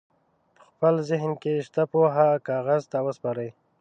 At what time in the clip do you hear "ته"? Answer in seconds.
2.91-2.97